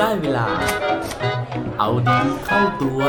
[0.00, 0.46] ได้เวลา
[1.78, 3.02] เอาดีเข้าตัว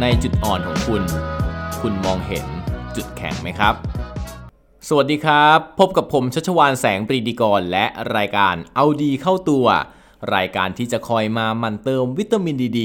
[0.00, 1.02] ในจุดอ่อนของคุณ
[1.82, 2.44] คุณมองเห็น
[2.96, 3.74] จุดแข็งไหมครับ
[4.88, 7.86] สวัสดีครับ พบกับผมชัชวานแสงปรีดีกรและ
[8.16, 9.66] รายการเอาดีเข้าตัว
[10.34, 12.82] รายการที่จะคอยมามันเติมวิตามินดีด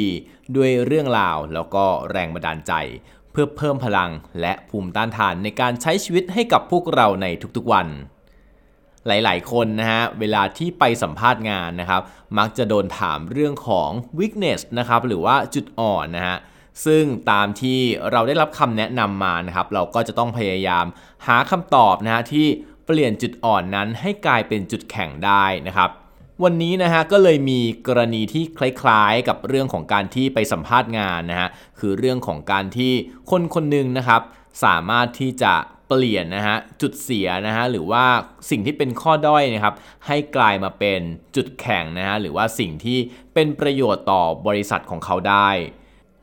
[0.55, 2.73] ด้วยเรื่องราวแล้วก็แรงบันดาลใจ
[3.31, 4.11] เพื่อเพิ่มพลัง
[4.41, 7.25] และภูมิต้านทานในการใช้ชีวิตให้กับพวกเราใน
[7.57, 7.87] ทุกๆวัน
[9.07, 12.01] หลาย ๆ คนนะฮะ เวลาที่ไปสัมภาษณ์งานนะครับ
[12.37, 13.89] มักจะโดนถามเรื่องของ
[14.19, 16.37] weakness นะครับ หรือว่าจุดอ่อนนะฮะ
[16.85, 17.79] ซึ่งตามที่
[18.11, 20.85] เราได้รับคำแนะนำมานะครับ เราก็จะต้องพยายาม
[21.27, 22.47] หาคำตอบนะฮะที่
[22.85, 25.89] เปลี่ยนจุดอ่อนนั้นให้กลายเป็นจุดแข็งได้นะครับ
[26.43, 32.93] วันนี้นะฮะก็เลยมีกรณีที่คล้ายๆ กับเรื่องของการที่ไปสัมภาษณ์งานนะฮะคือเรื่องของการที่
[33.29, 34.21] คนคนหนึ่งนะครับ
[34.63, 35.53] สามารถที่จะ
[35.87, 38.05] เปลี่ยนนะฮะจุดเสียนะฮะหรือว่า
[38.49, 39.75] สิ่งที่เป็นข้อด้อยนะครับ
[40.07, 40.99] ให้กลายมาเป็น
[41.35, 42.97] จุดแข็งนะฮะหรือว่าสิ่งที่
[43.33, 45.49] เป็นประโยชน์ต่อบริษัทของเขาได้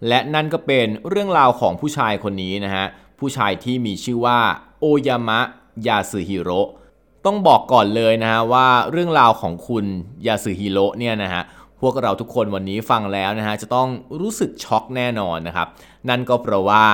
[0.08, 2.86] และนั่นก็เป็นเรื่องราวของผู้ชายคนนี้นะฮะ
[3.18, 4.38] ผู้ชายที่มีชื่อว่า
[4.80, 5.40] โอยามะ
[5.86, 6.50] ยาสึฮิโร
[7.26, 9.84] ต้องบอกก่อนเลยนะฮะว่าเรื่องราวของคุณ
[10.26, 11.42] ยาสึฮิโร่เนี่ยนะฮะ
[11.80, 13.88] พวกเราทุกคนวันนี้ฟังแล้วนะฮะจะต้อง
[14.20, 15.68] รู้สึกช็อกแน่นอนนะครับ
[16.08, 16.84] นั่นก็เพราะว่า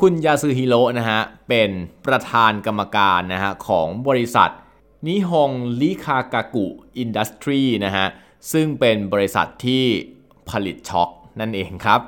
[0.00, 1.70] คุณยาสึฮิโร่นะฮะเป็น
[2.06, 4.50] ประธานกรรมการนะฮะของบริษัท
[5.06, 6.66] นิฮงลิคากากุ
[6.98, 8.06] อินดัสทรีนะฮะ
[8.52, 9.84] ซึ่งเป็นบริษัทที่
[10.50, 11.08] ผลิตช็อก
[11.40, 12.00] นั่นเองครับ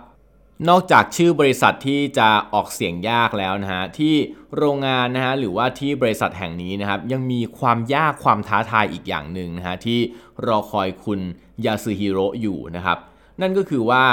[0.69, 4.15] นอกจากชื่อบริษัทที่จะออกเสียงยากแล้วนะฮะที่
[4.57, 9.99] โรงงานนะฮะหรือว่าที่บริษัทแห่งนี้นะครับยังมีความยากความท้าทายอีกอย่างหนึ่งนะฮะที่
[10.47, 11.21] รอคอยคุณ
[11.65, 12.99] ยาสึฮิโร่อยู่นะครับ
[13.41, 14.05] นั่นก็คือว่า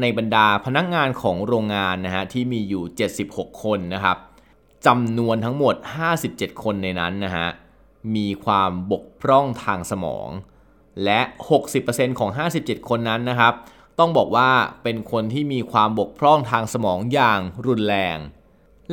[0.00, 2.84] ในบรรดาพนักงานของโรงงานนะฮะที่มีอยู่
[3.22, 4.16] 76 คนนะครับ
[4.86, 5.74] จำนวนทั้งหมด
[6.18, 7.48] 57 คนในนั้นนะฮะ
[8.16, 10.28] มีความบกพร่องทางสมอง
[11.04, 11.20] และ
[11.70, 13.54] 60%ของ 57 คนนั้นนะครับ
[14.02, 14.50] ต้องบอกว่า
[14.82, 18.18] เป็นคนที่มีความบกพร่องทางสมองอย่างรุนแรง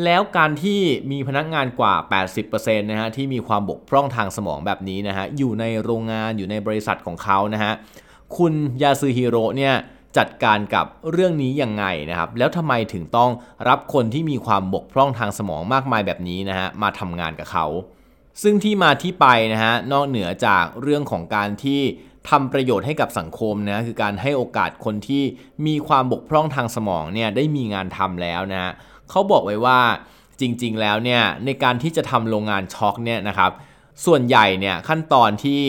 [0.03, 0.81] แล้วการที่
[1.11, 1.93] มีพนักงานกว่า
[2.41, 7.73] 80%นะฮะที่มีความบกพร่องทางสมองแบบนี้นะฮะอยู่ในโรงงานอยู่ในบริษัทของเขานะฮะ
[8.37, 9.73] คุณยาซึฮิโร่เนี่ย
[10.17, 13.31] จัดการกับเรื่องนี้ยังไงนะครับ แล้วทำไมถึงต้อง
[13.67, 17.65] รับคนที่มีความบกพร่องทางสมองมากมายแบบนี้นะฮะมาทำงานกับเขา
[18.43, 21.81] ซึ่งที่มาที่ไปนะฮะนอกเหนือจากเรื่องของการที่
[22.29, 25.23] ทำประโยชน์ให้กับสังคมนะคือการให้โอกาสคนที่
[25.67, 28.71] มีความบกพร่องทางสมองเนี่ยได้มีงานทำแล้วนะ
[29.09, 29.79] เขาบอกไว้ว่า
[30.41, 33.51] จริงๆแล้วเนี่ยในการที่จะทำโรงงานช็อกเนี่ยนะครับ
[34.05, 35.61] ส่วนใหญ่เนี่ยขั้นตอนที่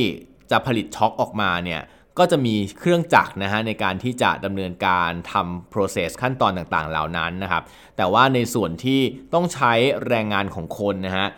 [0.51, 1.81] จะผลิตช็อกออกมาเนี่ย
[2.19, 7.63] ก็จะมีเครื่องจักรนะฮะในการที่จะดำเนินการทำ process ขั้นตอนต่างๆ เหล่านั้นนะครับ
[7.97, 9.01] แต่ว่าในส่วนที่
[9.35, 9.73] ต้องใช้
[10.09, 11.29] แรงงานของคนนะฮะ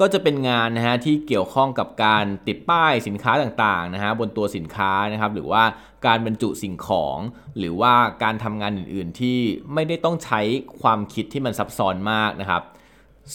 [0.00, 5.62] ก็จะเป็นงานนะฮะที่เกี่ยวข้องกับการติดป้ายสินค้าต่างๆนะฮะบนตัวสินค้านะครับหรือว่า
[6.06, 7.18] การบรรจุสิ่งของ
[7.58, 9.38] หรือว่าการทำงานอื่นๆที่
[9.74, 10.40] ไม่ได้ต้องใช้
[10.80, 12.62] ความคิดที่มันซับซ้อนมากนะครับ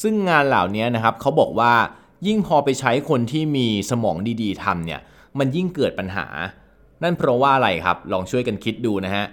[0.01, 1.73] ซึ่งงานเหล่านี้นะครับเขาบอกว่า
[2.27, 5.01] ยิ่งพอไปใช้คนที่มีสมองดีๆทำเนี่ย
[5.39, 6.27] มันยิ่งเกิดปัญหา
[7.03, 9.25] นั่นเพราะว่าอะไรครับลองช่วยกันคิดดูนะฮะ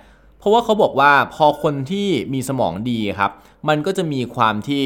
[0.43, 3.33] เพราะว่าเขาบอกว่าพอคนที่มีสมองดีครับ
[3.69, 4.85] มันก็จะมีความที่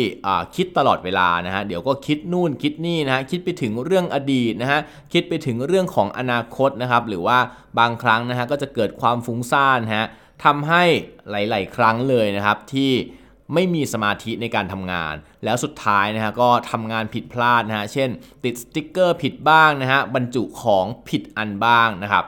[0.56, 4.80] คิดตลอดเวลานะฮะ เดี๋ยวก็คิดนู่นคิดนี่นะฮะ คิดไปถึงเรื่องอดีตนะฮะ
[5.12, 7.38] คิดไปถึงเรื่องของอนาคตนะครับ หรือว่า
[7.78, 10.06] บางครั้งนะฮะก็จะเกิดความฟุ้งซ่านฮะ
[10.44, 10.84] ทำให้
[11.30, 12.92] หลาย ๆ ครั้งเลยนะครับที่
[13.54, 18.08] ไม่มีสมาธิในการทำงาน แล้วสุดท้ายนะฮะก็ทำงานผิดพลาดนะฮะ เช่น
[18.44, 22.24] ติดสติ๊กเกอร์ผิดบ้างนะฮะ บรรจุของผิดอันบ้างนะครับ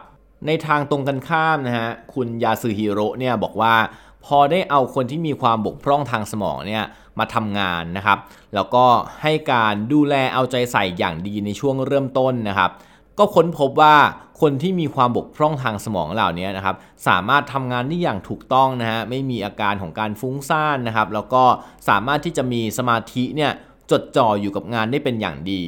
[0.46, 3.74] ในทางตรงกันข้ามนะฮะคุณยาสึฮิโร่เนี่ยบอกว่า
[4.24, 6.84] พอได้เอาคนที่มีความบกพร่องทางสมองเนี่ย
[7.18, 8.18] มาทำงานนะครับ
[8.54, 8.84] แล้วก็
[9.22, 12.70] ให้การดูแลเอาใจใส่อย่างดีในช่วงเริ่มต้นนะครับ
[13.18, 13.96] ก็ค้นพบว่า
[14.40, 16.76] คนที่มีความบกพร่องทางสมองเหล่านี้นะครับ
[17.08, 21.42] สามารถทำงานได้อย่างถูกต้องนะฮะไม่มีอาการของการฟุ้งซ่านนะครับ แล้วก็
[21.88, 23.52] สามารถที่จะมีสมาธิเนี่ย
[23.90, 25.62] จดจ่ออยู่กับงานได้เป็นอย่างดี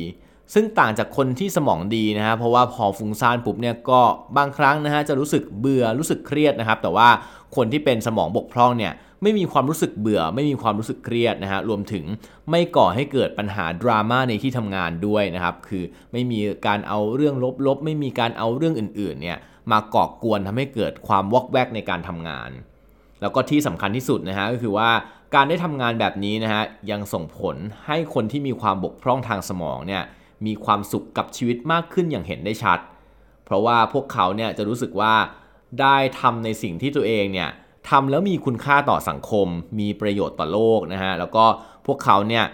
[0.54, 4.00] ซึ่งต่างจากคนที่สมองดีนะฮะเพราะว่าพอฟุ้งซ่านปุ๊บเนี่ยก็
[4.36, 7.08] บางครั้งนะฮะจะรู้สึกเบื่อรู้สึกเครียดนะครับ แต่ว่า
[7.56, 8.92] คนที่เป็นสมองบกพร่องเนี่ย
[9.22, 12.04] ไม่มีความรู้สึกเบื่อ ไม่มีความรู้สึกเครียดนะฮะรวมถึง
[12.50, 17.34] ไม่ก่อให้เกิดปัญหาดราม่าในที่ทำงานด้วยนะครับ คือไม่มีการเอาเรื่อง
[17.66, 19.38] ลบๆ ไม่มีการเอาเรื่องอื่นๆเนี่ย
[19.72, 22.50] มาก่อกวนทำให้เกิดความวอกแวกในการทำงาน
[23.20, 24.90] แล้วก็ที่สำคัญที่สุดนะฮะก็คือว่า
[25.34, 27.56] การได้ทำงานแบบนี้นะฮะยังส่งผล
[27.86, 30.02] ให้คนที่มีความบกพร่องทางสมองเนี่ย
[30.46, 32.78] มีความสุขกับชีวิตมากขึ้นอย่างเห็นได้ชัด
[33.44, 35.14] เพราะว่าพวกเขาเนี่ยจะรู้สึกว่า
[35.80, 37.48] ได้ทำในสิ่งที่ตัวเองเนี่ย
[37.90, 39.46] ทำแล้วมีคุณค่าต่อสังคม
[39.78, 41.44] มีประโยชน์ต่อโลกนะฮะ แล้วก็
[41.86, 42.44] พวกเขาเนี่ย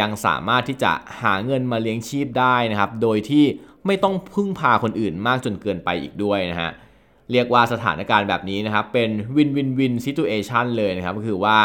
[0.00, 3.44] ยังสามารถที่จะหาเงินมาเลี้ยงชีพได้นะครับ โดยที่
[3.86, 6.70] ไม่ต้องพึ่งพาคนอื่นมากจนเกินไปอีกด้วยนะฮะ
[7.32, 11.58] เรียกว่าสถานการณ์แบบนี้นะครับ เป็นวินวินวินซิทูเอชันเลยนะครับ ก็คือว่า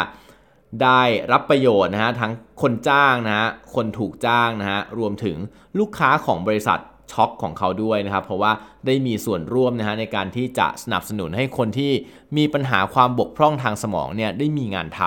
[0.83, 1.01] ได้
[1.31, 5.37] รับประโยชน์นะฮะทั้งคนจ้างนะฮะคนถูกจ้างนะฮะรวมถึง
[5.79, 6.79] ลูกค้าของบริษัท
[7.11, 8.51] ช็อคของเขาด้วยนะครับ เพราะว่า
[8.85, 11.91] ได้มีส่วนร่วมนะฮะในการที่จะสนับสนุนให้คนที่
[12.37, 15.01] มีปัญหาความบกพร่องทางสมองเนี่ยได้มีงานท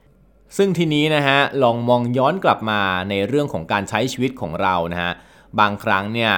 [0.00, 2.80] ำซึ่งทีนี้นะฮะลองมองย้อนกลับมา
[3.10, 5.12] ในเรื่องของการใช้ชีวิตของเรานะฮะ
[5.60, 6.32] บางครั้งเนี่ย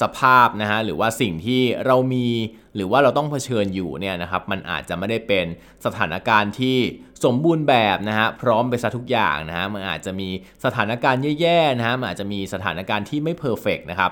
[0.00, 2.28] สภาพนะฮะหรือว่าสิ่งที่เรามี
[2.76, 5.46] หรือว่าเราต้องเผชิญอยู่เนี่ยนะครับมันอาจจะไม่ได้เป็น
[5.84, 6.76] สถานการณ์ที่
[7.24, 10.28] สมบูรณ์แบบนะฮะพร้อมไปซะทุกอย่างนะฮะมันอาจจะมี
[10.64, 14.10] สถานการณ์แย่ๆนะฮะมันอาจจะมีสถานการณ์ที่ไม่เพอร์เฟกนะครับ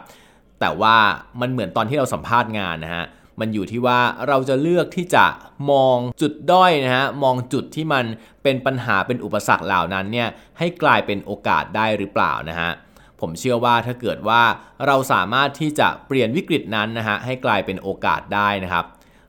[0.60, 0.96] แต่ว่า
[1.40, 3.04] มันเหมือนตอนที่เราสัมภาษณ์งานนะฮะ
[3.40, 5.26] มันอยู่ที่ว่าเราจะเลือกที่จะ
[5.70, 8.04] มองจุดด้อยนะฮะมองจุดที่มัน
[8.42, 10.28] เป็นปัญหาเป็นอุปสรรคเหล่านั้นเนี่ย
[10.58, 12.70] ให้กลายเป็นโอกาสได้หรือเปล่านะฮะ
[13.20, 14.42] ผมเชื่อว่าถ้าเกิดว่า
[14.86, 18.86] เราสามารถที่จะเปลี่ยนวิกฤตนั้นนะฮะให้กลายเป็นโอกาสได้นะครับ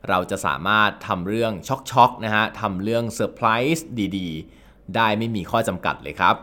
[0.10, 1.54] เราจะสามารถทำเรื่อง
[1.92, 3.88] ช็อกๆนะฮะทำเรื่องเซอร์ไพรส์
[4.18, 6.36] ดีๆ ได้ไม่มีข้อจำกัดเลยครับ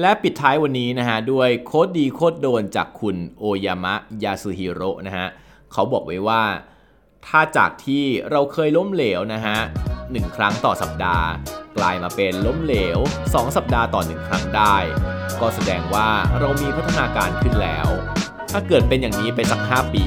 [0.00, 3.94] และปิดท้ายวันนี้นะฮะด้วย quote ดี quote โดนจากคุณโอยามะ
[4.24, 5.26] ยาสุฮิโร่นะฮะ
[5.72, 6.42] เขาบอกไว้ว่า
[7.26, 9.58] ถ้าจากที่เราเคยล้มเหลวนะฮะ
[10.12, 11.26] หนึ่งครั้งต่อสัปดาห์
[11.76, 14.76] กลายมาเป็นล้มเหลว 2 สัปดาห์ต่อหนึ่งครั้งได้
[15.40, 16.08] ก็แสดงว่า
[16.40, 17.88] เรามีพัฒนาการขึ้นแล้ว
[18.52, 20.04] ถ้าเกิดเป็นอย่างนี้ไปสัก 5 ปี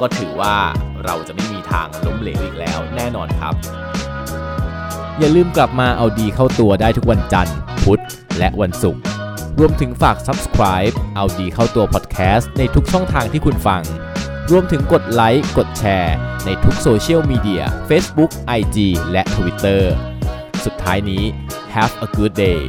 [0.00, 0.56] ก็ถือว่า
[1.04, 3.54] เราจะไม่มีทางล้มเหลวอีกแล้วแน่นอนครับ
[5.18, 8.02] อย่าลืมกลับมาเอาดีเข้าตัวได้ทุกวันจันทร์ พุธ
[8.38, 9.02] และวันศุกร์
[9.58, 13.82] รวมถึงฝาก subscribe เอาดีเข้าตัว podcast ในทุกช่องทางที่คุณฟัง
[14.50, 16.14] รวมถึงกดไลค์ กดแชร์
[16.46, 18.76] ในทุกโซเชียลมีเดีย Facebook, IG
[19.12, 19.82] และ Twitter
[20.66, 21.24] สุดท้ายนี้
[21.74, 22.60] have a good day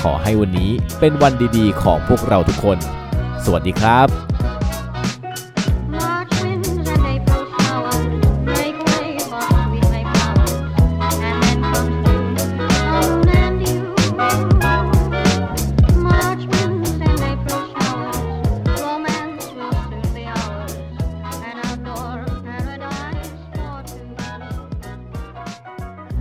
[0.00, 2.78] ขอให้วันนี้เป็นวันดีๆ ของพวกเราทุกคน
[3.44, 4.08] สวัสดีครับ